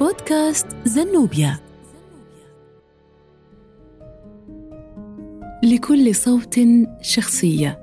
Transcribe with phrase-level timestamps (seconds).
[0.00, 1.58] بودكاست زنوبيا.
[5.64, 6.60] لكل صوت
[7.02, 7.80] شخصية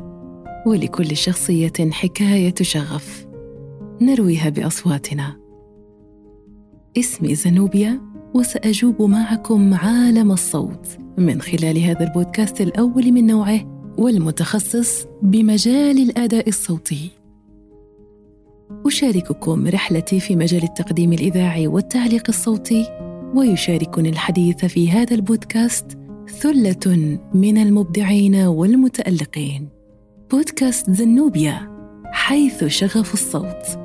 [0.66, 3.28] ولكل شخصية حكاية شغف.
[4.02, 5.40] نرويها بأصواتنا.
[6.98, 8.02] اسمي زنوبيا
[8.34, 10.88] وسأجوب معكم عالم الصوت
[11.18, 17.25] من خلال هذا البودكاست الأول من نوعه والمتخصص بمجال الأداء الصوتي.
[18.86, 22.86] أشارككم رحلتي في مجال التقديم الإذاعي والتعليق الصوتي
[23.36, 29.70] ويشاركني الحديث في هذا البودكاست ثلة من المبدعين والمتألقين.
[30.32, 31.72] بودكاست زنوبيا
[32.06, 33.80] حيث شغف الصوت.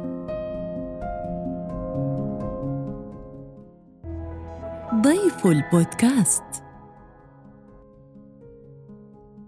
[4.94, 6.64] ضيف البودكاست.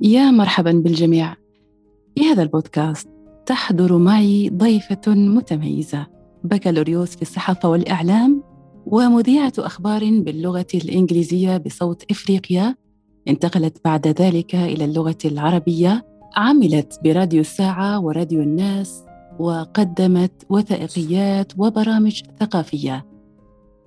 [0.00, 1.34] يا مرحبا بالجميع.
[2.14, 3.11] في هذا البودكاست
[3.46, 6.06] تحضر معي ضيفة متميزة
[6.44, 8.42] بكالوريوس في الصحافة والإعلام
[8.86, 12.76] ومذيعة أخبار باللغة الإنجليزية بصوت إفريقيا.
[13.28, 19.04] انتقلت بعد ذلك إلى اللغة العربية عملت براديو الساعة وراديو الناس
[19.38, 23.06] وقدمت وثائقيات وبرامج ثقافية.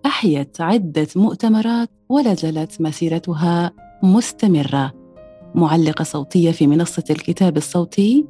[0.06, 3.72] أحيت عدة مؤتمرات ولا زالت مسيرتها
[4.04, 4.94] مستمرة.
[5.56, 8.26] معلقة صوتية في منصة الكتاب الصوتي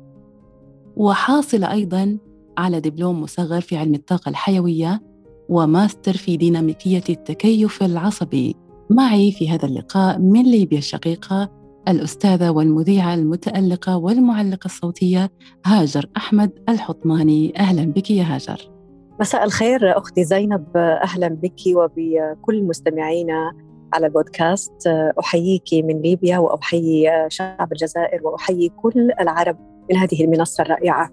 [0.95, 2.17] وحاصلة أيضا
[2.57, 5.01] على دبلوم مصغر في علم الطاقة الحيوية
[5.49, 8.55] وماستر في ديناميكية التكيف العصبي.
[8.89, 11.51] معي في هذا اللقاء من ليبيا الشقيقة
[11.87, 15.31] الأستاذة والمذيعة المتألقة والمعلقة الصوتية
[15.65, 17.53] هاجر أحمد الحطماني.
[17.57, 18.71] أهلا بك يا هاجر.
[19.19, 20.77] مساء الخير أختي زينب.
[20.77, 23.51] أهلا بك وبكل مستمعينا
[23.93, 24.87] على البودكاست.
[25.19, 29.57] أحييك من ليبيا وأحيي شعب الجزائر وأحيي كل العرب
[29.91, 31.11] من هذه المنصة الرائعة.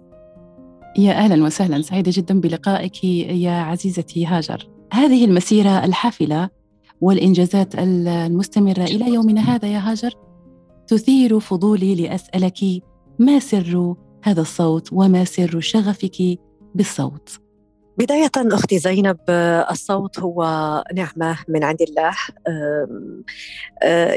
[0.98, 1.82] يا أهلا وسهلا.
[1.82, 4.68] سعيدة جدا بلقائك يا عزيزتي هاجر.
[4.92, 6.50] هذه المسيرة الحافلة
[7.00, 10.14] والإنجازات المستمرة إلى يومنا هذا يا هاجر
[10.86, 12.58] تثير فضولي لأسألك
[13.18, 16.38] ما سر هذا الصوت وما سر شغفك
[16.74, 17.41] بالصوت.
[18.02, 19.18] بداية أختي زينب
[19.70, 20.44] الصوت هو
[20.94, 22.14] نعمة من عند الله.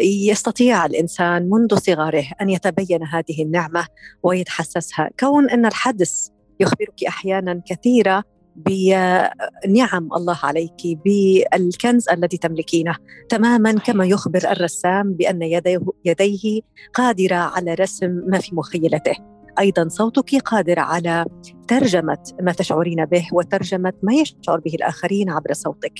[0.01, 3.88] يستطيع الإنسان منذ صغره أن يتبين هذه النعمة
[4.23, 5.09] ويتحسسها.
[5.19, 6.28] كون أن الحدث
[6.59, 8.23] يخبرك أحيانا كثيرة
[8.56, 12.96] بنعم الله عليك بالكنز الذي تملكينه.
[13.29, 16.62] تماما كما يخبر الرسام بأن يديه, يديه
[16.94, 19.34] قادرة على رسم ما في مخيلته.
[19.60, 21.26] أيضا صوتك قادر على
[21.68, 25.94] ترجمة ما تشعرين به وترجمة ما يشعر به الآخرين عبر صوتك.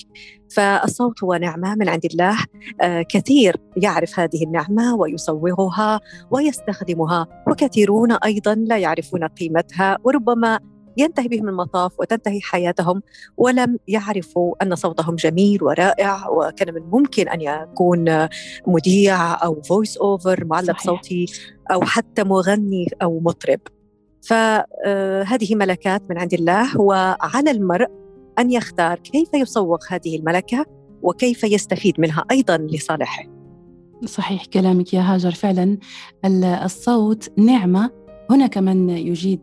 [0.52, 2.38] فالصوت هو نعمة من عند الله.
[2.82, 6.00] آه كثير يعرف هذه النعمة ويصوغها
[6.32, 10.60] ويستخدمها وكثيرون أيضا لا يعرفون قيمتها وربما
[10.98, 13.02] ينتهي بهم المطاف وتنتهي حياتهم
[13.38, 18.28] ولم يعرفوا أن صوتهم جميل ورائع وكان من الممكن أن يكون
[18.68, 21.26] مذيع أو voice over معلق صوتي
[21.72, 23.60] أو حتى مغني أو مطرب.
[24.22, 27.88] فهذه ملكات من عند الله وعلى المرء
[28.40, 30.66] أن يختار كيف يسوق هذه الملكة
[31.02, 33.24] وكيف يستفيد منها أيضا لصالحه.
[34.06, 35.32] صحيح كلامك يا هاجر.
[35.32, 35.78] فعلا
[36.64, 39.42] الصوت نعمة هناك من يجيد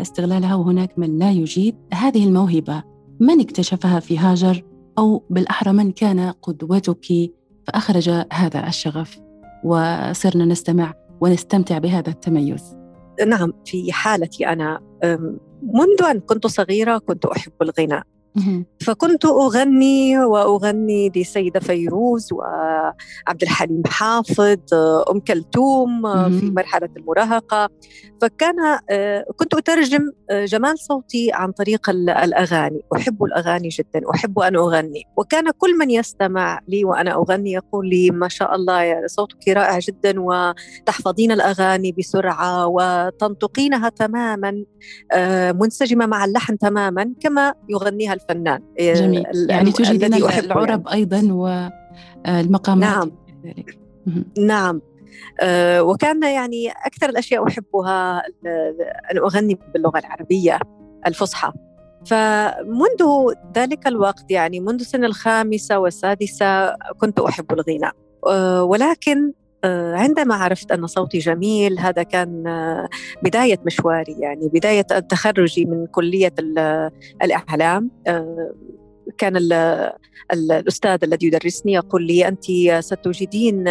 [0.00, 1.76] استغلالها وهناك من لا يجيد.
[1.92, 2.82] هذه الموهبة
[3.20, 4.64] من اكتشفها في هاجر؟
[4.98, 7.32] أو بالأحرى من كان قدوتك
[7.66, 9.20] فأخرج هذا الشغف؟
[9.64, 12.76] وصرنا نستمع ونستمتع بهذا التميز.
[13.26, 14.80] نعم في حالتي أنا
[15.62, 18.02] منذ أن كنت صغيرة كنت أحب الغناء.
[18.80, 24.74] فكنت أغني وأغني لسيدة فيروز وعبد الحليم حافظ
[25.10, 26.02] أم كلثوم
[26.40, 27.68] في مرحلة المراهقة.
[28.20, 28.54] فكان
[29.36, 32.80] كنت أترجم جمال صوتي عن طريق الأغاني.
[32.96, 35.02] أحب الأغاني جدا أحب أن أغني.
[35.16, 40.14] وكان كل من يستمع لي وأنا أغني يقول لي ما شاء الله صوتك رائع جدا
[40.16, 44.64] وتحفظين الأغاني بسرعة وتنطقينها تماما
[45.52, 48.62] منسجمة مع اللحن تماما كما يغنيها الفنان.
[48.80, 49.24] جميل.
[49.50, 50.92] يعني تجيدين العرب يعني.
[50.92, 53.12] أيضا والمقامات نعم.
[53.44, 53.78] ذلك.
[54.38, 54.80] نعم.
[55.40, 58.22] أه وكان يعني أكثر الأشياء أحبها
[59.12, 60.58] أن أغني باللغة العربية
[61.06, 61.52] الفصحى.
[62.06, 67.92] فمنذ ذلك الوقت يعني منذ سن الخامسة والسادسة كنت أحب الغناء.
[68.26, 69.43] أه ولكن آه،
[69.94, 72.88] عندما عرفت أن صوتي جميل هذا كان آه،
[73.22, 76.34] بداية مشواري يعني بداية تخرجي من كلية
[77.22, 77.90] الإعلام.
[78.06, 78.54] آه،
[79.18, 79.36] كان
[80.32, 82.44] الأستاذ الذي يدرسني يقول لي أنت
[82.84, 83.64] ستجدين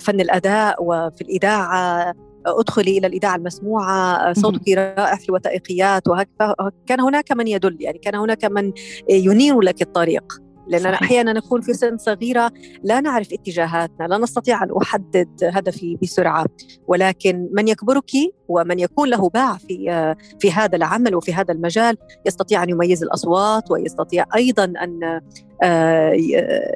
[0.00, 2.14] فن الأداء وفي الإذاعة
[2.46, 6.08] أدخلي إلى الإذاعة المسموعة صوتك رائع في الوثائقيات.
[6.08, 6.54] وهكذا
[6.86, 8.72] كان هناك من يدل يعني كان هناك من
[9.08, 10.49] ينير لك الطريق.
[10.70, 12.52] لأننا أحيانا نكون في سن صغيرة
[12.82, 16.46] لا نعرف اتجاهاتنا لا نستطيع أن أحدد هدفي بسرعة.
[16.86, 18.10] ولكن من يكبرك
[18.48, 21.96] ومن يكون له باع في في هذا العمل وفي هذا المجال
[22.26, 25.20] يستطيع أن يميز الأصوات ويستطيع أيضا أن
[25.62, 26.12] آه،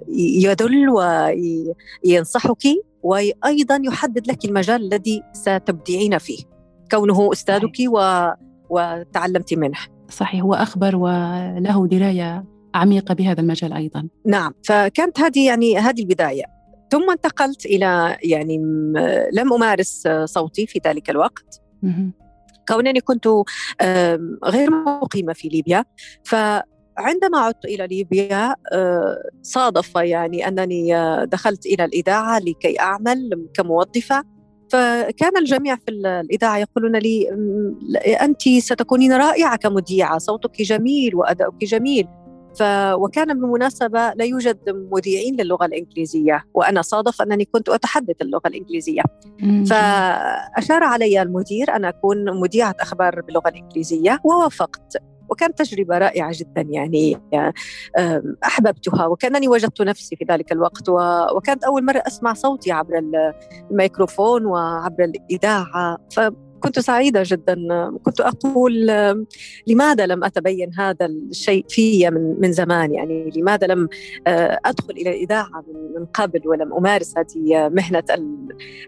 [0.08, 0.88] يدل
[2.05, 2.62] وينصحك
[3.02, 6.38] وأيضا يحدد لك المجال الذي ستبدعين فيه.
[6.91, 8.29] كونه أستاذك و
[8.70, 9.79] وتعلمت منه.
[10.08, 10.43] صحيح.
[10.43, 14.09] هو أخبر وله دراية عميقة بهذا المجال أيضا.
[14.26, 16.44] نعم فكانت هذه يعني هذه البداية.
[16.91, 18.59] ثم انتقلت إلى يعني
[19.32, 21.62] لم أمارس صوتي في ذلك الوقت.
[22.69, 23.29] كونني كنت
[24.44, 24.71] غير
[25.03, 25.85] مقيمة في ليبيا.
[26.25, 30.93] فعندما عدت إلى ليبيا آه، صادف يعني أنني
[31.27, 34.23] دخلت إلى الإذاعة لكي أعمل كموظفة.
[34.73, 37.29] فكان الجميع في الإذاعة يقولون لي
[38.23, 40.19] أنت ستكونين رائعة كمذيعة.
[40.19, 42.06] صوتك جميل وأداؤك جميل.
[42.59, 42.62] ف
[42.95, 44.59] وكان بالمناسبة لا يوجد
[44.93, 49.03] مذيعين للغة الإنجليزية وأنا صادف أنني كنت أتحدث اللغة الإنجليزية.
[49.67, 54.97] فأشار علي المدير أن أكون مذيعة أخبار باللغة الإنجليزية ووافقت.
[55.29, 57.21] وكانت تجربة رائعة جدا يعني
[58.45, 60.89] أحببتها وكأنني وجدت نفسي في ذلك الوقت.
[61.37, 63.03] وكانت أول مرة أسمع صوتي عبر
[63.71, 65.99] الميكروفون وعبر الإذاعة.
[66.64, 67.56] كنت سعيدة جدا.
[68.02, 68.87] كنت أقول
[69.66, 73.88] لماذا لم أتبين هذا الشيء في من, من زمان؟ يعني لماذا لم
[74.26, 75.64] آه، أدخل إلى الإذاعة
[75.96, 78.05] من قبل ولم أمارس هذه مهنة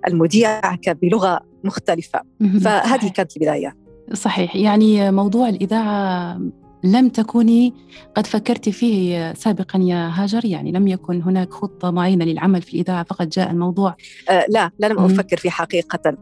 [0.09, 0.61] المذيع
[1.03, 2.21] بلغة مختلفة؟
[2.65, 3.77] فهذه كانت البداية.
[4.13, 4.57] صحيح.
[4.57, 6.41] يعني موضوع الإذاعة
[6.85, 7.75] لم تكوني
[8.15, 13.05] قد فكرت فيه سابقا يا هاجر؟ يعني لم يكن هناك خطة معينة للعمل في الإذاعة؟
[13.05, 13.97] فقط جاء الموضوع.
[14.31, 16.17] آه لا لم أفكر فيه حقيقة.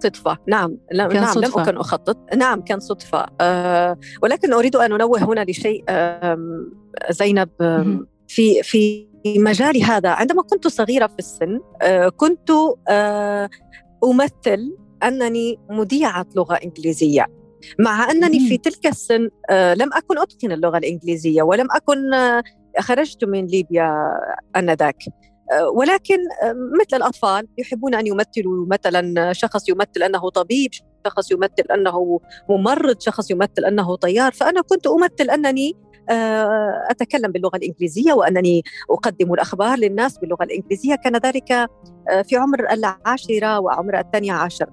[0.00, 0.38] صدفة.
[0.48, 0.76] نعم.
[0.90, 1.60] كان نعم صدفة.
[1.60, 2.34] لم أكن أخطط.
[2.36, 3.26] نعم كان صدفة.
[3.40, 5.84] أه ولكن أريد أن أنوه هنا لشيء
[7.10, 7.48] زينب
[8.28, 10.08] في في مجالي هذا.
[10.08, 12.50] عندما كنت صغيرة في السن أه كنت
[12.88, 13.50] أه
[14.04, 17.26] أمثل أنني مذيعة لغة إنجليزية.
[17.78, 21.96] مع أنني في تلك السن أه لم أكن أتقن اللغة الإنجليزية ولم أكن
[22.78, 23.94] خرجت من ليبيا
[24.56, 25.04] آنذاك.
[25.74, 26.18] ولكن
[26.80, 30.70] مثل الأطفال يحبون أن يمثلوا مثلا شخص يمثل أنه طبيب
[31.06, 34.32] شخص يمثل أنه ممرض شخص يمثل أنه طيار.
[34.32, 35.76] فأنا كنت أمثل أنني
[36.10, 40.94] آه، أتكلم باللغة الإنجليزية وأنني أقدم الأخبار للناس باللغة الإنجليزية.
[40.94, 44.66] كان ذلك آه، في عمر العاشرة وعمر الثانية عشر.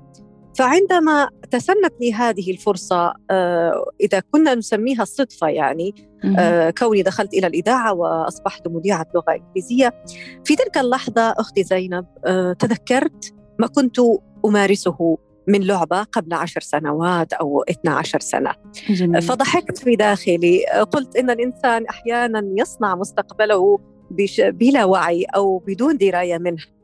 [0.57, 5.95] فعندما تسنت لي هذه الفرصة آه، إذا كنا نسميها الصدفة يعني
[6.39, 10.03] آه، كوني دخلت إلى الإذاعة وأصبحت مذيعة لغة إنجليزية
[10.45, 13.97] في تلك اللحظة أختي زينب آه، تذكرت ما كنت
[14.45, 15.17] أمارسه
[15.47, 18.51] من لعبة قبل عشر سنوات أو 12 سنة.
[18.89, 19.21] جميل.
[19.21, 23.79] فضحكت في داخلي قلت إن الإنسان أحيانا يصنع مستقبله
[24.39, 26.76] بلا وعي أو بدون دراية منه.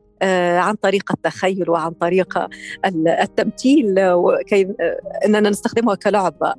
[0.57, 2.47] عن طريق التخيل وعن طريق
[3.07, 3.95] التمثيل
[4.47, 4.67] كي
[5.25, 6.53] إننا نستخدمها كلعبه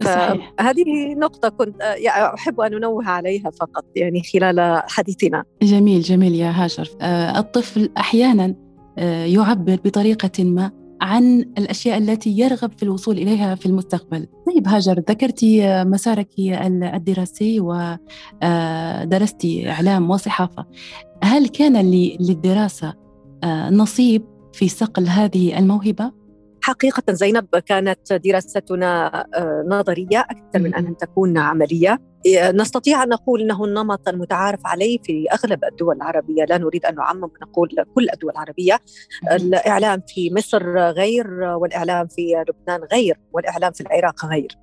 [0.00, 5.44] فهذه نقطة كنت يعني أحب أن أنوه عليها فقط يعني خلال حديثنا.
[5.62, 6.88] جميل جميل يا هاجر.
[7.00, 8.54] آه، الطفل أحيانا
[8.98, 10.70] آه، يعبر بطريقة ما
[11.00, 14.26] عن الأشياء التي يرغب في الوصول إليها في المستقبل.
[14.46, 17.60] طيب هاجر ذكرتي مسارك الدراسي
[18.42, 20.66] ودرستي إعلام وصحافة.
[21.22, 21.90] هل كان
[22.20, 23.01] للدراسة آه،
[23.70, 24.22] نصيب
[24.52, 26.12] في صقل هذه الموهبة؟
[26.62, 31.98] حقيقة زينب كانت دراستنا آه، نظرية أكثر من أن تكون عملية.
[32.54, 36.44] نستطيع أن نقول أنه النمط المتعارف عليه في أغلب الدول العربية.
[36.44, 38.78] لا نريد أن نعمم ونقول كل الدول العربية.
[39.32, 44.56] الإعلام في مصر غير والإعلام في لبنان غير والإعلام في العراق غير.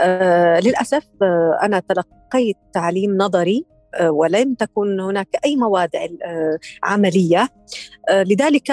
[0.00, 7.48] آه للأسف آه أنا تلقيت تعليم نظري آه، ولم تكن هناك أي مواد آه، عملية.
[8.08, 8.72] آه، لذلك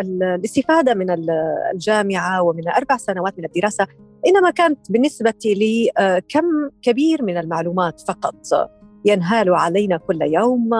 [0.00, 1.30] الاستفادة من
[1.74, 3.86] الجامعة ومن أربع سنوات من الدراسة
[4.26, 5.90] إنما كانت بالنسبة لي
[6.28, 8.70] كم كبير من المعلومات فقط.
[9.04, 10.70] ينهال علينا كل يوم.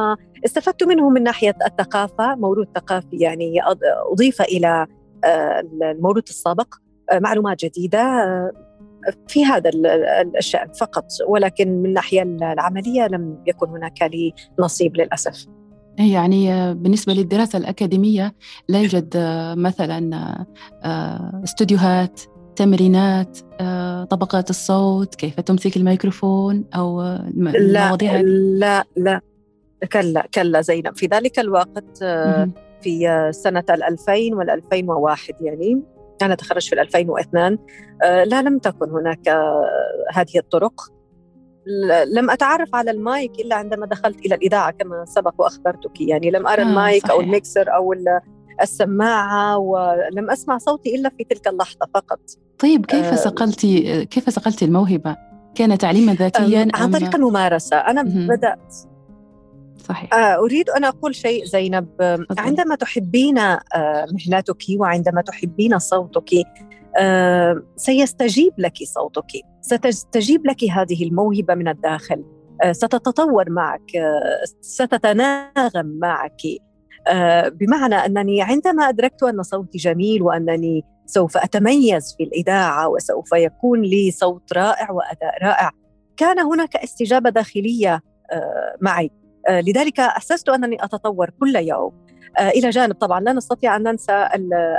[0.44, 2.34] استفدت منه من ناحية الثقافة.
[2.34, 3.60] موروث ثقافي يعني
[4.12, 4.86] أضيف إلى
[5.82, 6.74] الموروث السابق
[7.12, 8.26] معلومات جديدة.
[9.28, 9.70] في هذا
[10.38, 15.46] الشأن فقط ولكن من الناحية العملية لم يكن هناك لي نصيب للأسف.
[15.98, 18.34] يعني بالنسبة للدراسة الأكاديمية
[18.68, 19.12] لا يوجد
[19.56, 20.36] مثلا
[21.44, 22.20] استوديوهات
[22.56, 23.38] تمرينات
[24.10, 28.20] طبقات الصوت كيف تمسك الميكروفون أو المواضيع لا
[28.60, 29.20] لا لا.
[29.92, 30.96] كلا كلا زينب.
[30.96, 31.98] في ذلك الوقت
[32.82, 35.82] في سنة 2000 وال 2001 يعني
[36.22, 37.58] أنا تخرجت في 2002
[38.02, 39.28] لا لم تكن هناك
[40.12, 40.80] هذه الطرق.
[42.06, 46.00] لم أتعرف على المايك إلا عندما دخلت إلى الإذاعة كما سبق وأخبرتك.
[46.00, 47.14] يعني لم أرى آه المايك صحيح.
[47.14, 47.94] أو الميكسر أو
[48.62, 52.20] السماعة ولم أسمع صوتي إلا في تلك اللحظة فقط.
[52.58, 55.16] طيب كيف آه صقلتي كيف صقلتي الموهبة؟
[55.54, 57.76] كان تعليما ذاتيا عن طريق الممارسة.
[57.76, 58.74] أنا بدأت
[59.88, 60.14] صحيح.
[60.14, 61.88] آه، أريد أن أقول شيء زينب.
[62.38, 63.60] عندما تحبين آه،
[64.12, 66.30] مهنتك وعندما تحبين صوتك
[66.98, 69.26] آه، سيستجيب لك صوتك.
[69.60, 72.24] ستستجيب لك هذه الموهبة من الداخل.
[72.72, 73.90] ستتطور معك.
[74.60, 76.40] ستتناغم معك.
[77.52, 84.10] بمعنى أنني عندما أدركت أن صوتي جميل وأنني سوف أتميز في الإذاعة وسوف يكون لي
[84.10, 85.70] صوت رائع وأداء رائع
[86.16, 88.00] كان هناك استجابة داخلية
[88.80, 89.10] معي.
[89.48, 91.92] لذلك أحسست أنني أتطور كل يوم.
[92.38, 94.28] آه، إلى جانب طبعا لا نستطيع أن ننسى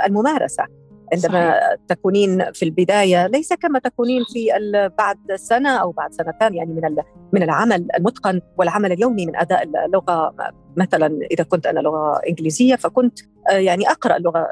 [0.06, 0.64] الممارسة.
[1.12, 1.74] عندما صحيح.
[1.88, 4.48] تكونين في البداية ليس كما تكونين في
[4.98, 6.96] بعد سنة أو بعد سنتين يعني من
[7.32, 10.34] من العمل المتقن والعمل اليومي من أداء اللغة.
[10.76, 13.18] مثلا إذا كنت أنا لغة إنجليزية فكنت
[13.50, 14.46] آه، يعني أقرأ اللغة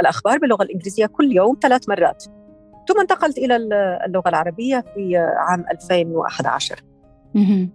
[0.00, 2.24] الأخبار باللغة الإنجليزية كل يوم ثلاث مرات.
[2.88, 3.56] ثم انتقلت إلى
[4.06, 6.93] اللغة العربية في عام 2011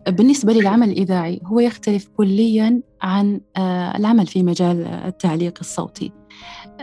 [0.07, 6.11] بالنسبة للعمل الإذاعي هو يختلف كليا عن آه، العمل في مجال التعليق الصوتي.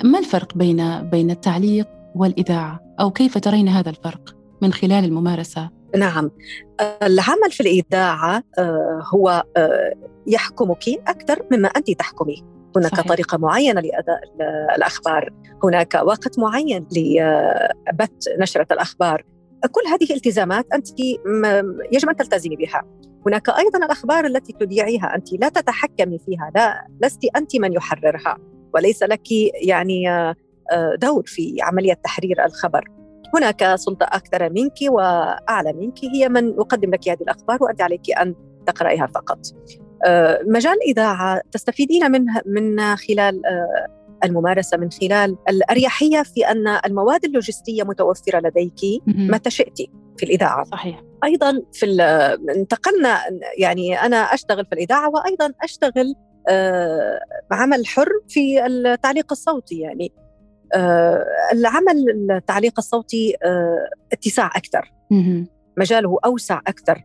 [0.05, 6.31] ما الفرق بين بين التعليق والإذاعة؟ أو كيف ترين هذا الفرق من خلال الممارسة؟ نعم.
[7.03, 9.93] العمل في الإذاعة آه، هو آه،
[10.27, 12.45] يحكمك أكثر مما أنت تحكمي.
[12.77, 13.07] هناك صحيح.
[13.07, 14.21] طريقة معينة لأداء
[14.77, 15.33] الأخبار.
[15.65, 19.25] هناك وقت معين لبث نشرة الأخبار.
[19.71, 20.89] كل هذه التزامات أنت
[21.93, 22.83] يجب أن تلتزمي بها.
[23.27, 28.39] هناك أيضا الأخبار التي تذيعيها أنت لا تتحكمي فيها لا لست أنت من يحررها
[28.75, 29.33] وليس لك
[29.63, 30.11] يعني
[30.73, 32.85] آه، دور في عملية تحرير الخبر.
[33.35, 38.35] هناك سلطة أكثر منك وأعلى منك هي من يقدم لك هذه الأخبار وانت عليك أن
[38.67, 39.39] تقرأيها فقط.
[40.07, 43.87] آه، مجال الإذاعة تستفيدين منه من خلال آه،
[44.25, 49.79] الممارسة من خلال الأريحية في أن المواد اللوجستية متوفرة لديك متى شئت
[50.17, 50.65] في الإذاعة.
[50.65, 51.03] صحيح.
[51.25, 51.87] أيضا في
[52.57, 53.19] انتقلنا
[53.59, 56.15] يعني أنا أشتغل في الإذاعة وأيضا أشتغل
[56.49, 57.21] آه
[57.51, 60.13] عمل حر في التعليق الصوتي يعني
[60.75, 64.93] آه العمل التعليق الصوتي آه اتساع أكثر.
[65.79, 67.03] مجاله أوسع أكثر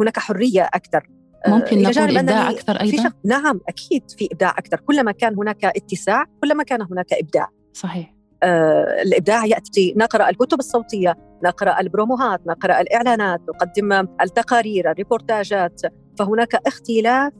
[0.00, 1.06] هناك حرية أكثر.
[1.48, 4.80] ممكن نقول إبداع أكثر أيضا؟ في نعم أكيد في إبداع أكثر.
[4.80, 7.48] كلما كان هناك اتساع كلما كان هناك إبداع.
[7.72, 8.14] صحيح.
[8.42, 9.94] آه الإبداع يأتي.
[9.96, 15.80] نقرأ الكتب الصوتية نقرأ البروموهات نقرأ الإعلانات نقدم التقارير الريبورتاجات.
[16.18, 17.32] فهناك اختلاف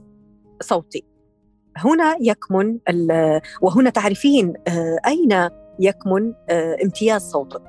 [0.62, 1.04] صوتي.
[1.76, 2.78] هنا يكمن
[3.62, 5.49] وهنا تعرفين آه أين
[5.80, 7.69] يكمن آه امتياز صوتك؟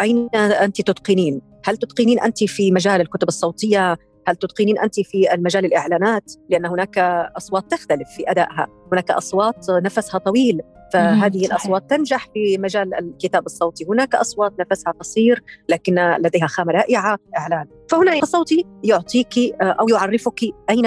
[0.00, 3.98] أين أنت تتقنين؟ هل تتقنين أنت في مجال الكتب الصوتية
[4.28, 6.98] هل تتقنين أنت في المجال الإعلانات؟ لأن هناك
[7.36, 8.66] أصوات تختلف في أدائها.
[8.92, 10.60] هناك أصوات نفسها طويل
[10.92, 11.50] فهذه صحيح.
[11.50, 13.86] الأصوات تنجح في مجال الكتاب الصوتي.
[13.88, 17.66] هناك أصوات نفسها قصير لكن لديها خامة رائعة إعلان.
[17.90, 20.86] فهنا الصوتي يعطيك أو يعرفك أين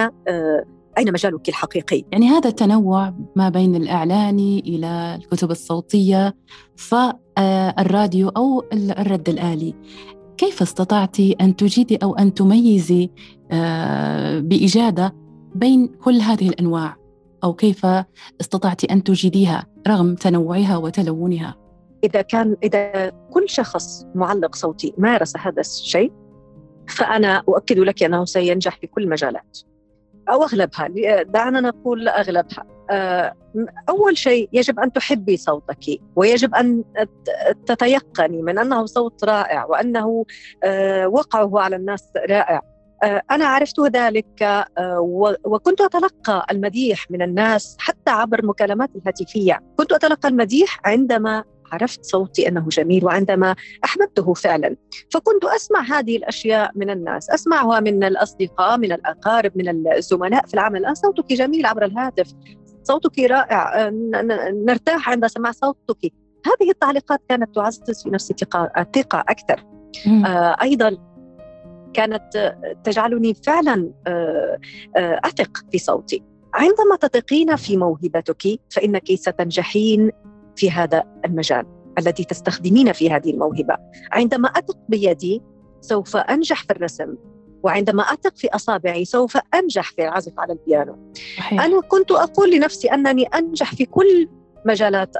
[0.97, 6.35] أين مجالك الحقيقي؟ يعني هذا التنوع ما بين الإعلاني إلى الكتب الصوتية
[6.75, 9.75] فالراديو أو الرد الآلي.
[10.37, 13.09] كيف استطعت أن تجيدي أو أن تميزي
[13.51, 15.15] آه، بإجادة
[15.55, 16.97] بين كل هذه الأنواع؟
[17.43, 17.85] أو كيف
[18.41, 21.55] استطعت أن تجيديها رغم تنوعها وتلونها؟
[22.03, 26.11] إذا كان إذا كل شخص معلق صوتي مارس هذا الشيء
[26.87, 29.59] فأنا أؤكد لك أنه سينجح في كل المجالات.
[30.29, 30.87] أو أغلبها.
[31.23, 32.72] دعنا نقول أغلبها.
[33.89, 36.83] أول شيء يجب أن تحبي صوتك ويجب أن
[37.65, 40.25] تتيقني من أنه صوت رائع وأنه
[40.63, 42.61] آه، وقعه على الناس رائع.
[43.03, 44.65] آه، أنا عرفت ذلك
[45.45, 49.59] وكنت أتلقى المديح من الناس حتى عبر المكالمات الهاتفية.
[49.77, 54.75] كنت أتلقى المديح عندما عرفت صوتي أنه جميل وعندما أحببته فعلا.
[55.13, 60.85] فكنت أسمع هذه الأشياء من الناس أسمعها من الأصدقاء من الأقارب من الزملاء في العمل.
[60.85, 62.27] آه صوتك جميل عبر الهاتف.
[62.83, 63.89] صوتك رائع
[64.65, 66.13] نرتاح عند سماع صوتك.
[66.45, 68.33] هذه التعليقات كانت تعزز في نفسي
[68.95, 69.65] ثقة أكثر.
[70.25, 70.97] آه أيضا
[71.93, 74.59] كانت تجعلني فعلا آه
[74.97, 76.23] آه أثق في صوتي.
[76.53, 80.11] عندما تثقين في موهبتك فإنك ستنجحين
[80.55, 81.65] في هذا المجال
[81.99, 83.77] الذي تستخدمين في هذه الموهبة.
[84.11, 85.41] عندما أثق بيدي
[85.81, 87.15] سوف أنجح في الرسم.
[87.63, 91.11] وعندما أثق في أصابعي سوف أنجح في العزف على البيانو.
[91.37, 91.61] صحيح.
[91.61, 94.29] أنا كنت أقول لنفسي أنني أنجح في كل
[94.65, 95.15] مجالات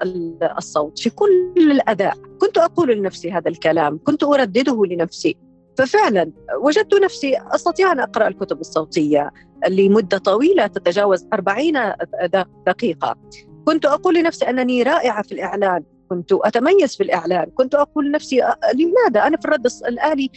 [0.58, 2.18] الصوت في كل الأداء.
[2.42, 5.38] كنت أقول لنفسي هذا الكلام كنت أردده لنفسي.
[5.78, 6.32] ففعلا
[6.62, 9.32] وجدت نفسي أستطيع أن أقرأ الكتب الصوتية
[9.70, 11.94] لمدة طويلة تتجاوز 40
[12.68, 13.16] دقيقة.
[13.66, 17.46] كنت أقول لنفسي أنني رائعة في الإعلان كنت أتميز في الإعلان.
[17.56, 18.42] كنت أقول لنفسي
[18.74, 20.30] لماذا؟ أنا في الرد الآلي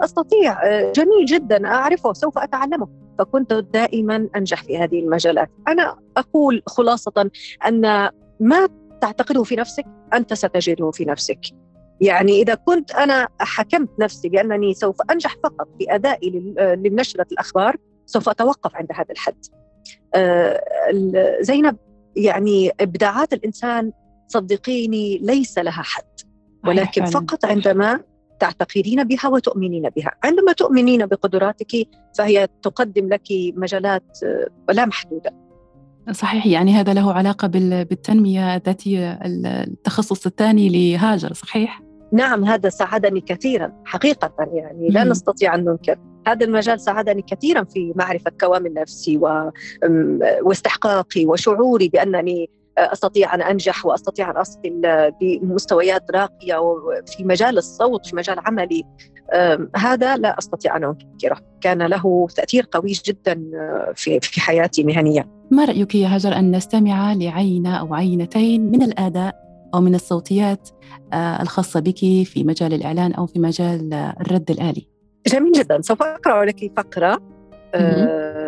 [0.00, 0.58] أستطيع
[0.92, 2.88] جميل جدا أعرفه سوف أتعلمه.
[3.18, 5.50] فكنت دائما أنجح في هذه المجالات.
[5.68, 7.30] أنا أقول خلاصة
[7.66, 8.68] أن ما
[9.00, 9.84] تعتقده في نفسك
[10.14, 11.40] أنت ستجده في نفسك.
[12.00, 18.28] يعني إذا كنت أنا حكمت نفسي بأنني سوف أنجح فقط في أدائي لنشرة الأخبار سوف
[18.28, 19.44] أتوقف عند هذا الحد.
[20.14, 20.62] آه،
[21.40, 21.76] زينب
[22.16, 23.92] يعني إبداعات الإنسان
[24.28, 26.20] صدقيني ليس لها حد.
[26.66, 28.00] ولكن فقط عندما
[28.42, 30.12] تعتقدين بها وتؤمنين بها.
[30.24, 33.22] عندما تؤمنين بقدراتك فهي تقدم لك
[33.56, 35.34] مجالات آه، لا محدودة.
[36.12, 41.82] صحيح يعني هذا له علاقة بالتنمية الذاتية التخصص الثاني لهاجر صحيح؟
[42.12, 45.98] نعم هذا ساعدني كثيرا حقيقة يعني لا نستطيع أن ننكر.
[46.26, 49.20] هذا المجال ساعدني كثيرا في معرفة كوامن نفسي
[50.42, 54.60] واستحقاقي وشعوري بأنني أستطيع أن أنجح وأستطيع أن أصل
[55.20, 56.58] بمستويات راقية
[57.06, 58.84] في مجال الصوت في مجال عملي
[59.76, 61.40] هذا لا أستطيع أن أنكره.
[61.60, 66.56] كان له تأثير قوي جدا آه، في في حياتي المهنيه ما رأيك يا هاجر أن
[66.56, 69.34] نستمع لعينه أو عينتين من الأداء
[69.74, 70.68] أو من الصوتيات
[71.12, 74.88] آه، الخاصة بك في مجال الإعلان أو في مجال الرد الآلي؟
[75.26, 75.80] جميل جدا.
[75.80, 77.20] سوف أقرأ لك فقرة
[77.74, 78.41] آه، آه،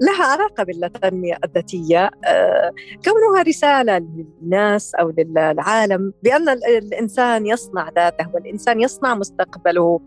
[0.00, 2.10] لها علاقة بالتنمية الذاتية.
[2.24, 2.72] آه،
[3.04, 10.00] كونها رسالة للناس أو للعالم بأن الإنسان يصنع ذاته والإنسان يصنع مستقبله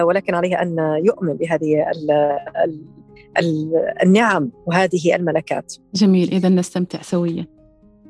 [0.00, 1.86] ولكن عليه أن يؤمن بهذه
[4.02, 5.74] النعم وهذه الملكات.
[5.94, 7.46] جميل إذا نستمتع سويا.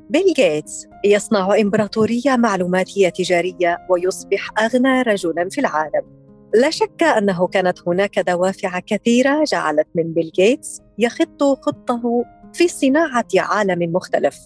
[0.09, 6.18] بيل جيتس يصنع إمبراطورية معلوماتية تجارية ويصبح أغنى رجلا في العالم.
[6.53, 13.27] لا شك أنه كانت هناك دوافع كثيرة جعلت من بيل جيتس يخط خطه في صناعة
[13.35, 14.39] عالم مختلف.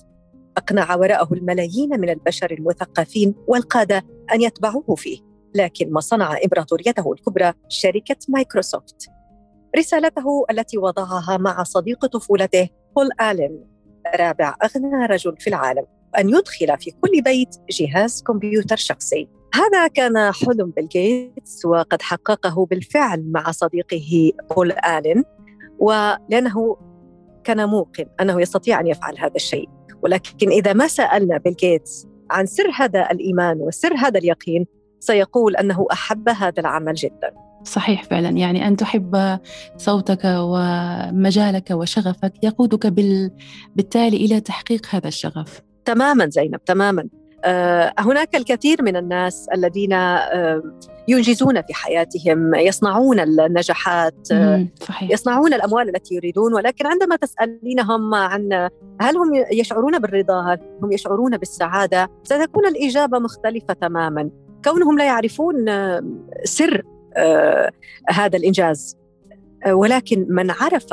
[0.57, 5.19] أقنع وراءه الملايين من البشر المثقفين والقادة أن يتبعوه فيه
[5.55, 9.09] لكن ما صنع امبراطوريته الكبرى شركة مايكروسوفت.
[9.77, 13.65] رسالته التي وضعها مع صديق طفولته بول آلين
[14.15, 15.85] رابع أغنى رجل في العالم
[16.17, 19.29] أن يدخل في كل بيت جهاز كمبيوتر شخصي.
[19.53, 25.23] هذا كان حلم بيل جيتس وقد حققه بالفعل مع صديقه بول آلين
[25.79, 26.77] ولأنه
[27.43, 29.69] كان موقن أنه يستطيع أن يفعل هذا الشيء.
[30.01, 34.65] ولكن إذا ما سألنا بيل جيتس عن سر هذا الإيمان وسر هذا اليقين
[34.99, 37.33] سيقول أنه أحب هذا العمل جدا.
[37.63, 38.29] صحيح فعلا.
[38.29, 39.39] يعني أن تحب
[39.77, 42.87] صوتك ومجالك وشغفك يقودك
[43.75, 45.61] بالتالي إلى تحقيق هذا الشغف.
[45.85, 47.09] تماما زينب تماما.
[47.99, 50.63] هناك الكثير من الناس الذين آه،
[51.07, 55.11] ينجزون في حياتهم يصنعون النجاحات آه، صحيح.
[55.11, 58.69] يصنعون الأموال التي يريدون ولكن عندما تسألينهم عن
[59.01, 64.29] هل هم يشعرون بالرضا هل هم يشعرون بالسعادة ستكون الإجابة مختلفة تماما
[64.65, 65.65] كونهم لا يعرفون
[66.43, 66.81] سر
[68.09, 68.97] هذا الإنجاز
[69.67, 70.85] ولكن من عرف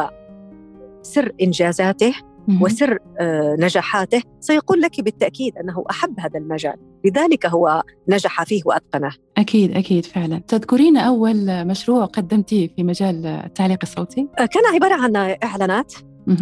[1.02, 2.14] سر إنجازاته
[2.60, 6.74] وسر آه، نجاحاته سيقول لك بالتأكيد أنه أحب هذا المجال.
[7.04, 9.10] لذلك هو نجح فيه وأتقنه.
[9.36, 10.38] أكيد أكيد فعلا.
[10.48, 15.94] تذكرين أول مشروع قدمتيه في مجال التعليق الصوتي؟ آه، كان عبارة عن إعلانات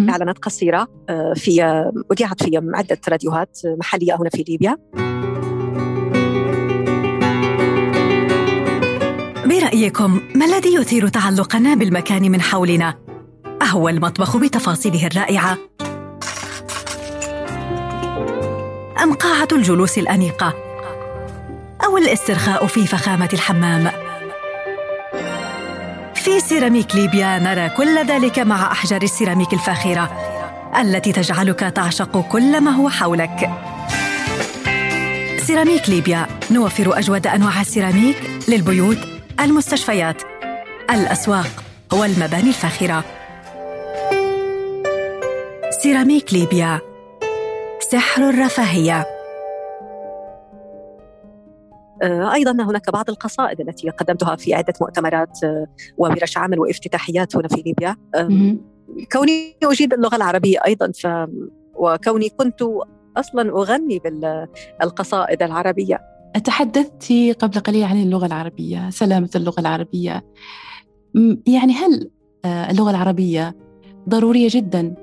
[0.08, 1.62] إعلانات قصيرة آه، في
[2.12, 4.76] أذيعت في عدة راديوهات محلية هنا في ليبيا.
[9.46, 12.94] برأيكم ما الذي يثير تعلقنا بالمكان من حولنا؟
[13.62, 15.58] أهو المطبخ بتفاصيله الرائعة.
[19.02, 20.54] أم قاعة الجلوس الأنيقة
[21.84, 23.90] أو الاسترخاء في فخامة الحمام؟
[26.14, 30.10] في سيراميك ليبيا نرى كل ذلك مع أحجار السيراميك الفاخرة
[30.80, 33.50] التي تجعلك تعشق كل ما هو حولك.
[35.38, 38.16] سيراميك ليبيا نوفر أجود أنواع السيراميك
[38.48, 38.98] للبيوت
[39.40, 40.22] المستشفيات
[40.90, 43.04] الأسواق والمباني الفاخرة.
[45.82, 46.80] سيراميك ليبيا
[47.90, 49.06] سحر الرفاهية.
[52.02, 55.66] آه، أيضا هناك بعض القصائد التي قدمتها في عدة مؤتمرات آه،
[55.98, 57.96] وورش عمل وافتتاحيات هنا في ليبيا.
[59.12, 61.06] كوني أجيد اللغة العربية أيضا ف
[61.74, 62.62] وكوني كنت
[63.16, 66.00] أصلا أغني بالقصائد العربية.
[66.44, 70.24] تحدثت قبل قليل عن اللغة العربية سلامة اللغة العربية.
[71.46, 72.10] يعني هل
[72.44, 73.56] آه، اللغة العربية
[74.08, 74.94] ضرورية جدا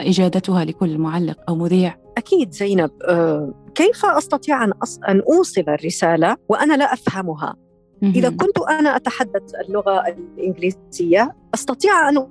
[0.00, 4.72] إجادتها لكل معلق أو مذيع؟ أكيد زينب آه، كيف أستطيع أن
[5.08, 7.56] أن أوصل الرسالة وأنا لا أفهمها؟
[8.02, 12.26] إذا كنت أنا أتحدث اللغة الإنجليزية أستطيع أن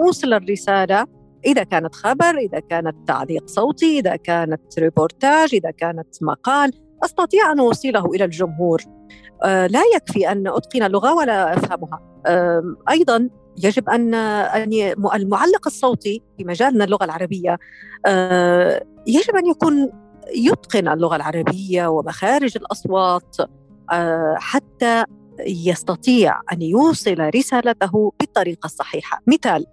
[0.00, 1.06] أوصل الرسالة
[1.46, 6.72] إذا كانت خبر إذا كانت تعليق صوتي إذا كانت ريبورتاج إذا كانت مقال.
[7.04, 8.82] أستطيع أن أوصله إلى الجمهور.
[9.44, 12.00] لا يكفي أن أتقن اللغة ولا أفهمها.
[12.90, 13.28] أيضا
[13.64, 14.14] يجب أن
[15.14, 17.58] المعلق الصوتي في مجالنا اللغة العربية
[18.06, 19.90] آه، يجب أن يكون
[20.34, 23.36] يتقن اللغة العربية ومخارج الأصوات
[23.92, 25.04] آه، حتى
[25.46, 29.22] يستطيع أن يوصل رسالته بالطريقة الصحيحة.
[29.26, 29.66] مثال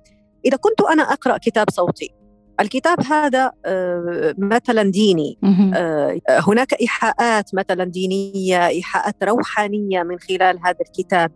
[0.46, 2.15] إذا كنت أنا أقرأ كتاب صوتي
[2.60, 5.38] الكتاب هذا آه، مثلا ديني.
[5.76, 11.32] آه، هناك إيحاءات مثلا دينية إيحاءات روحانية من خلال هذا الكتاب.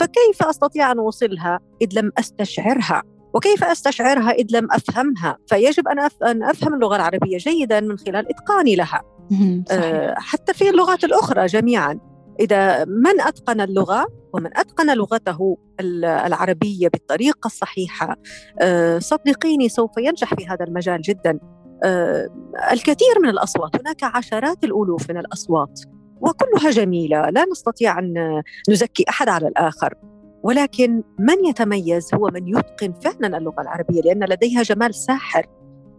[0.00, 3.02] فكيف أستطيع أن أوصلها إذ لم أستشعرها؟
[3.34, 5.88] وكيف أستشعرها إذ لم أفهمها؟ فيجب
[6.22, 9.02] أن أفهم اللغة العربية جيدا من خلال إتقاني لها.
[9.30, 9.84] صحيح.
[9.84, 12.11] آه، حتى في اللغات الأخرى جميعا.
[12.40, 15.58] إذا من أتقن اللغة ومن أتقن لغته
[16.00, 18.16] العربية بالطريقة الصحيحة
[18.60, 21.38] آه، صدقيني سوف ينجح في هذا المجال جدا.
[21.84, 22.28] آه،
[22.72, 25.80] الكثير من الأصوات هناك عشرات الألوف من الأصوات
[26.20, 29.94] وكلها جميلة لا نستطيع أن نزكي أحد على الآخر.
[30.42, 35.46] ولكن من يتميز هو من يتقن فعلا اللغة العربية لأن لديها جمال ساحر.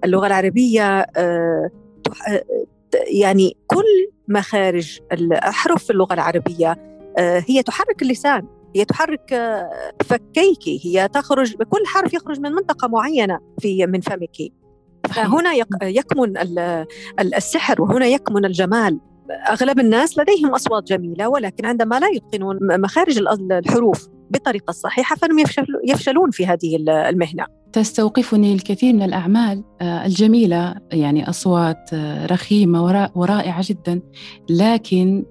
[0.04, 1.70] اللغة العربية آه،
[3.08, 6.78] يعني كل مخارج الأحرف في اللغة العربية
[7.18, 12.88] آه، هي تحرك اللسان هي تحرك آه، فكيك هي تخرج كل حرف يخرج من منطقة
[12.88, 14.38] معينة في من فمك.
[15.10, 15.54] فهنا
[15.84, 16.34] يكمن
[17.20, 19.00] السحر وهنا يكمن الجمال.
[19.50, 23.18] أغلب الناس لديهم أصوات جميلة ولكن عندما لا يتقنون مخارج
[23.52, 25.46] الحروف بالطريقة الصحيحه فانهم
[25.84, 27.46] يفشلون في هذه المهنة.
[27.74, 34.02] تستوقفني الكثير من الأعمال آه، الجميلة يعني أصوات آه، رخيمة ورائعة جدا
[34.50, 35.26] لكن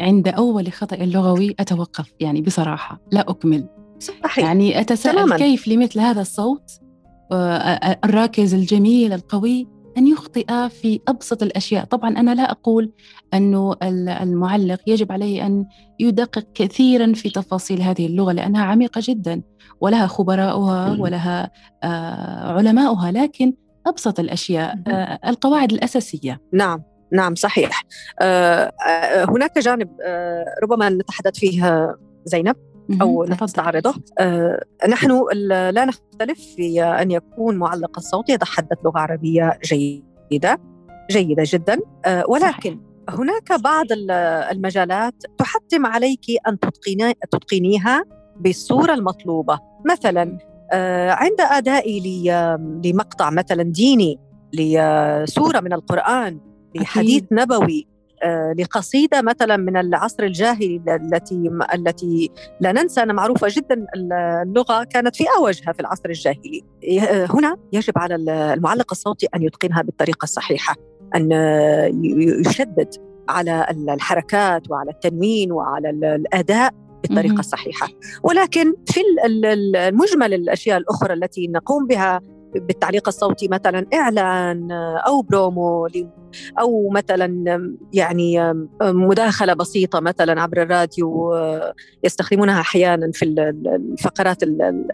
[0.00, 3.68] عند أول خطأ لغوي أتوقف يعني بصراحة لا أكمل.
[3.98, 4.44] صحيح.
[4.44, 5.36] يعني أتساءل تماماً.
[5.36, 6.70] كيف لمثل هذا الصوت
[7.32, 11.84] آه، الراكز الجميل القوي أن يخطئ في أبسط الأشياء.
[11.84, 12.92] طبعا أنا لا أقول
[13.34, 13.76] أنه
[14.22, 15.66] المعلق يجب عليه أن
[16.00, 19.42] يدقق كثيرا في تفاصيل هذه اللغة لأنها عميقة جدا
[19.80, 21.50] ولها خبراؤها ولها
[21.82, 23.54] آه، علماؤها لكن
[23.86, 26.40] أبسط الأشياء آه، القواعد الأساسية.
[26.52, 27.84] نعم نعم صحيح.
[28.20, 28.72] آه،
[29.28, 29.88] هناك جانب
[30.62, 32.56] ربما نتحدث فيه زينب.
[33.00, 40.58] أو نستعرضه آه نحن لا نختلف في أن يكون معلق الصوت يتحدث لغة عربية جيدة
[41.10, 41.80] جيدة جدا.
[42.04, 43.20] آه ولكن صحيح.
[43.20, 43.86] هناك بعض
[44.50, 48.04] المجالات تحتم عليك أن تتقني تتقنيها
[48.36, 49.58] بالصورة المطلوبة.
[49.90, 50.38] مثلا
[50.72, 52.22] آه عند أدائي
[52.84, 54.18] لمقطع مثلا ديني
[54.52, 56.40] لسورة من القرآن
[56.74, 57.91] لحديث نبوي
[58.58, 62.30] لقصيدة مثلا من العصر الجاهلي التي التي
[62.60, 66.62] لا ننسى أنها معروفة جدا اللغة كانت في أوجها في العصر الجاهلي.
[67.00, 68.14] آه، هنا يجب على
[68.54, 70.76] المعلق الصوتي أن يتقنها بالطريقة الصحيحة
[71.14, 71.32] أن
[72.46, 72.94] يشدد
[73.28, 77.88] على الحركات وعلى التنوين وعلى الأداء بالطريقة الصحيحة.
[78.22, 79.00] ولكن في
[79.76, 82.20] المجمل الأشياء الأخرى التي نقوم بها
[82.54, 84.72] بالتعليق الصوتي مثلا إعلان
[85.06, 85.88] أو برومو
[86.60, 87.44] أو مثلا
[87.92, 91.34] يعني مداخلة بسيطة مثلا عبر الراديو
[92.04, 94.42] يستخدمونها أحيانا في الفقرات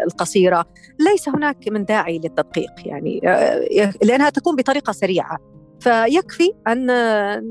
[0.06, 0.64] القصيرة.
[1.00, 3.20] ليس هناك من داعي للتدقيق يعني
[4.02, 5.38] لأنها تكون بطريقة سريعة.
[5.80, 6.86] فيكفي أن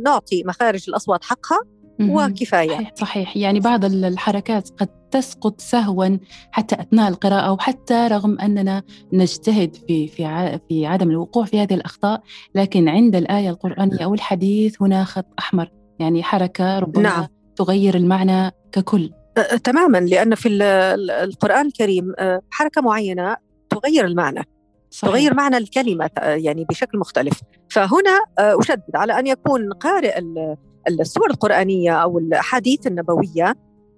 [0.03, 1.59] نعطي مخارج الأصوات حقها
[2.01, 2.69] وكفاية.
[2.69, 3.37] صحيح, صحيح.
[3.37, 6.17] يعني بعض الحركات قد تسقط سهوا
[6.51, 12.21] حتى أثناء القراءة وحتى رغم أننا نجتهد في في في عدم الوقوع في هذه الأخطاء
[12.55, 17.27] لكن عند الآية القرآنية أو الحديث هنا خط أحمر يعني حركة ربما نعم.
[17.55, 19.11] تغير المعنى ككل
[19.63, 20.49] تماما لأن في
[21.23, 22.13] القرآن الكريم
[22.51, 23.35] حركة معينة
[23.69, 24.43] تغير المعنى
[24.89, 25.11] صحيح.
[25.11, 30.19] تغير معنى الكلمة يعني بشكل مختلف فهنا أشدد على أن يكون قارئ
[30.87, 33.55] السور القرآنية أو الأحاديث النبوية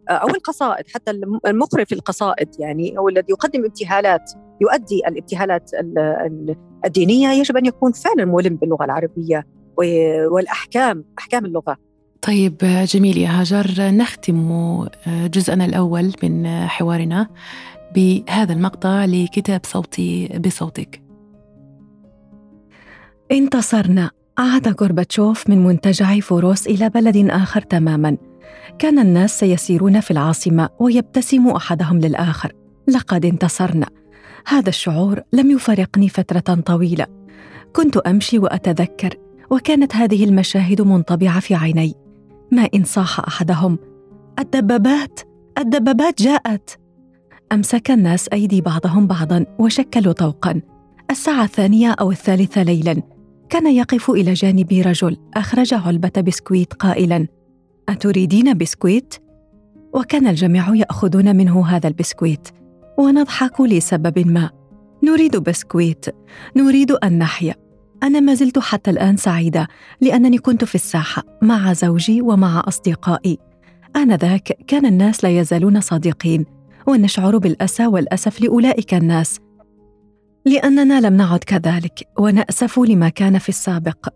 [0.09, 1.11] أو القصائد حتى
[1.47, 5.71] المقرئ في القصائد يعني أو الذي يقدم ابتهالات يؤدي الابتهالات
[6.85, 9.47] الدينية يجب أن يكون فعلا ملم باللغة العربية
[10.31, 11.77] والأحكام أحكام اللغة.
[12.21, 17.27] طيب جميل يا هاجر نختم آه، جزءنا الأول من حوارنا
[17.95, 21.01] بهذا المقطع لكتاب صوتي بصوتك.
[23.31, 24.11] انتصرنا.
[24.37, 28.17] عاد غورباتشوف من منتجع فوروس إلى بلد آخر تماما.
[28.79, 32.53] كان الناس سيسيرون في العاصمة ويبتسم أحدهم للآخر.
[32.87, 33.87] لقد انتصرنا.
[34.47, 37.05] هذا الشعور لم يفارقني فترة طويلة.
[37.73, 39.15] كنت أمشي وأتذكر
[39.49, 41.93] وكانت هذه المشاهد منطبعة في عيني.
[42.51, 43.79] ما إن صاح أحدهم.
[44.39, 45.19] الدبابات!
[45.57, 46.79] الدبابات جاءت!
[47.51, 50.61] أمسك الناس أيدي بعضهم بعضا وشكلوا طوقا.
[51.11, 53.01] الساعة الثانية أو الثالثة ليلا.
[53.49, 57.27] كان يقف إلى جانبي رجل أخرج علبة بسكويت قائلا
[57.89, 59.13] أتريدين بسكويت؟
[59.93, 62.47] وكان الجميع يأخذون منه هذا البسكويت
[62.97, 64.49] ونضحك لسبب ما.
[65.03, 66.05] نريد بسكويت.
[66.55, 67.55] نريد أن نحيا.
[68.03, 69.67] أنا ما زلت حتى الآن سعيدة
[70.01, 73.37] لأنني كنت في الساحة مع زوجي ومع أصدقائي.
[73.95, 76.45] آنذاك كان الناس لا يزالون صادقين
[76.87, 79.39] ونشعر بالأسى والأسف لأولئك الناس.
[80.45, 84.07] لأننا لم نعد كذلك ونأسف لما كان في السابق.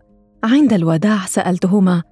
[0.44, 2.02] عند الوداع سألتهما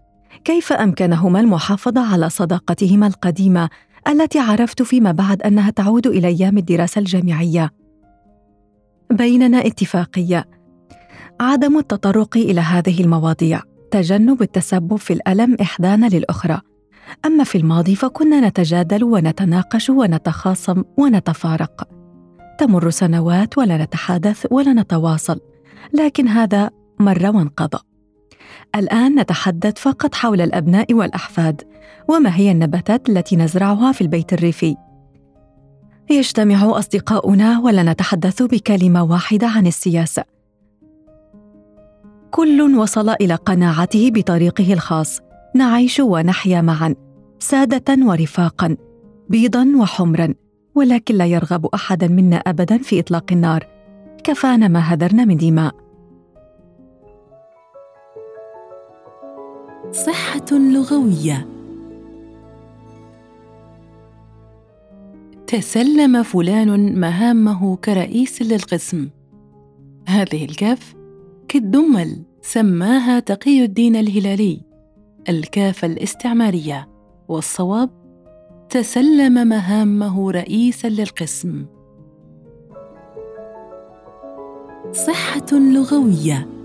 [0.45, 3.69] كيف أمكنهما المحافظة على صداقتهما القديمة
[4.09, 7.71] التي عرفت فيما بعد أنها تعود إلى أيام الدراسة الجامعية؟
[9.11, 10.49] بيننا اتفاقية.
[11.41, 13.63] عدم التطرق إلى هذه المواضيع.
[13.91, 16.61] تجنب التسبب في الألم إحدانا للأخرى.
[17.27, 21.89] أما في الماضي فكنا نتجادل ونتناقش ونتخاصم ونتفارق.
[22.59, 25.41] تمر سنوات ولا نتحادث ولا نتواصل.
[25.95, 27.79] لكن هذا مر وانقضى.
[28.77, 31.63] الآن نتحدث فقط حول الأبناء والأحفاد
[32.09, 34.77] وما هي النباتات التي نزرعها في البيت الريفي؟
[36.11, 40.25] يجتمع أصدقاؤنا ولا نتحدث بكلمة واحدة عن السياسة.
[42.31, 45.21] كل وصل إلى قناعته بطريقه الخاص.
[45.55, 46.95] نعيش ونحيا معا
[47.39, 48.77] سادة ورفاقا
[49.29, 50.35] بيضا وحمرا
[50.75, 53.67] ولكن لا يرغب احدا منا ابدا في إطلاق النار.
[54.25, 55.82] كفانا ما هدرنا من دماء.
[59.93, 61.49] صحة لغوية.
[65.47, 69.09] تسلم فلان مهامه كرئيس للقسم.
[70.09, 70.95] هذه الكاف
[71.49, 74.61] كالدمل سماها تقي الدين الهلالي
[75.29, 76.89] الكاف الاستعمارية.
[77.29, 77.91] والصواب
[78.71, 81.67] تسلم مهامه رئيسا للقسم.
[84.93, 86.62] صحة لغوية.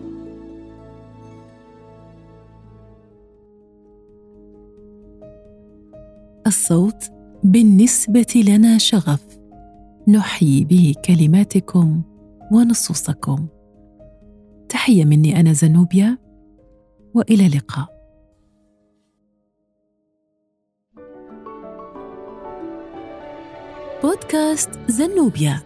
[6.47, 7.11] الصوت
[7.43, 9.39] بالنسبة لنا شغف.
[10.07, 12.01] نحيي به كلماتكم
[12.51, 13.47] ونصوصكم.
[14.69, 16.17] تحية مني أنا زنوبيا
[17.13, 17.87] وإلى اللقاء.
[24.03, 25.61] بودكاست زنوبيا.